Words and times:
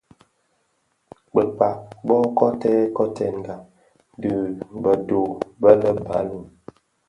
Bakpag 1.33 1.77
bō 2.07 2.17
kotèn 2.39 2.81
kotènga 2.97 3.55
dhi 4.21 4.31
bë 4.83 4.93
dho 5.07 5.21
bë 5.61 5.71
lè 5.81 5.91
baloum, 6.05 6.45